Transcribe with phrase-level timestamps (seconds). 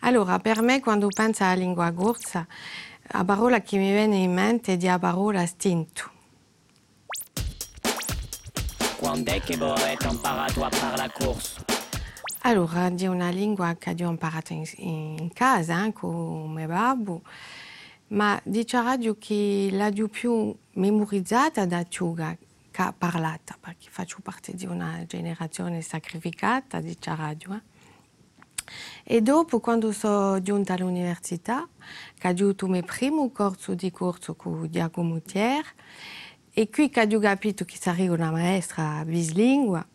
[0.00, 2.46] Allora, per me quando penso alla lingua corsa,
[3.12, 6.10] la parola che mi viene in mente è la parola stinto.
[8.98, 11.64] Quando è che avete imparato a parlare corso?
[12.42, 17.22] Allora, è una lingua che ho imparato in, in casa eh, con mio babbo,
[18.08, 22.34] ma dice radio che la più memorizzata da Ciuga
[22.70, 27.54] che parlata, perché faccio parte di una generazione sacrificata di radio.
[27.54, 27.79] Eh.
[29.02, 34.68] E dopo, quando sono giunta all'università, ho avuto il mio primo corso di corso con
[34.70, 35.64] Giacomo Mutier,
[36.52, 39.86] e qui ho capito che sarei una maestra bislingua,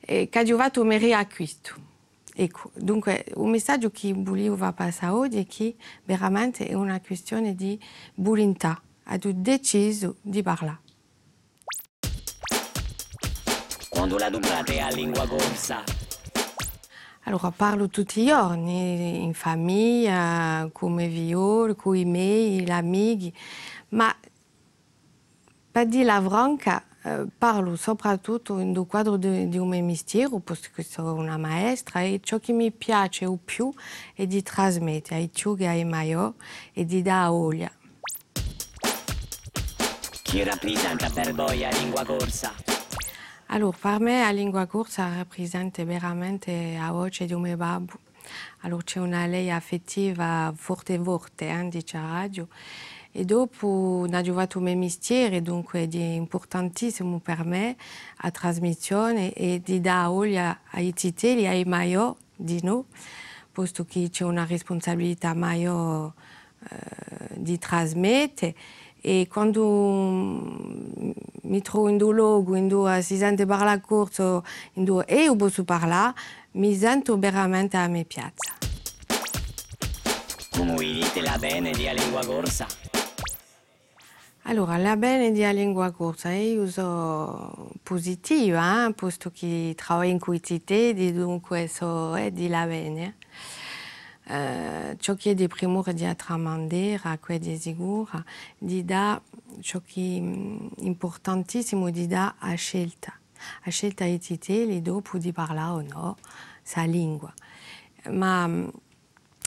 [0.00, 1.90] e ho trovato mi riacquisto.
[2.34, 7.78] Ecco, dunque un messaggio che volevo passare oggi è che veramente è una questione di
[8.14, 10.80] volontà, ho deciso di parlare.
[13.90, 15.84] Quando la dublate a lingua corsa?
[17.24, 23.32] Allora parlo tutti i giorni, in famiglia, i figlioli, con i miei, gli amici,
[23.90, 24.14] ma
[25.70, 30.82] per dire la franca eh, parlo soprattutto nel quadro di, di un mio mestiere, perché
[30.82, 33.72] sono una maestra e ciò che mi piace di più
[34.14, 36.34] è di trasmettere ai ciughi e ai maior
[36.72, 37.70] e di dare olio.
[40.22, 42.71] Chi rappresenta per voi la lingua corsa?
[43.54, 47.98] Allora, per me la lingua corsa rappresenta veramente la voce di mio babbo.
[48.60, 52.48] Allora, c'è una lei affettiva forte forte, eh, dice la radio.
[53.10, 57.76] E dopo ho giocato il mio mestiere, dunque è importantissimo per me
[58.22, 62.84] la trasmissione e di dare olio ai titoli, ai maior di noi,
[63.52, 66.14] posto che c'è una responsabilità maggiore
[66.70, 68.54] eh, di trasmettere.
[69.04, 69.60] E quando
[71.52, 74.42] mi trovo in un luogo in cui si sente parlare corso,
[74.74, 76.14] in cui io posso parlare,
[76.52, 78.54] mi sento veramente a mia piazza.
[80.56, 82.66] Come dite la bene di lingua corsa?
[84.44, 90.92] Allora, la bene di lingua corsa io sono positiva, eh, posto che lavoro in quantità,
[91.12, 93.16] dunque so è di la bene.
[94.24, 98.24] Uh, ciò che è di primordiale tramandare, a cui è sicura,
[98.56, 99.22] di dare
[99.60, 103.12] ciò che è importantissimo di dare a scelta.
[103.64, 106.16] A scelta ai titoli dopo di parlare o no
[106.62, 107.32] sa lingua.
[108.10, 108.48] Ma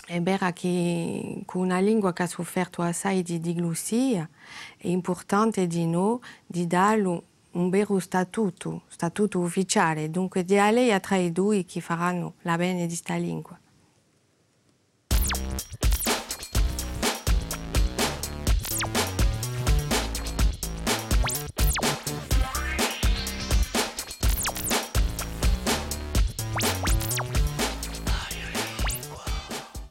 [0.06, 4.30] è vero che con una lingua che ha sofferto assai di diglossia
[4.78, 10.92] è importante di noi di darle un vero statuto, statuto ufficiale, dunque di a lei
[10.92, 13.57] a tra i due che faranno la bene di questa lingua.